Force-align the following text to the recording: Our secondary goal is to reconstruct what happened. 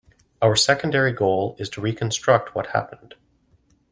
Our 0.41 0.55
secondary 0.55 1.11
goal 1.11 1.55
is 1.59 1.69
to 1.69 1.79
reconstruct 1.81 2.55
what 2.55 2.71
happened. 2.73 3.13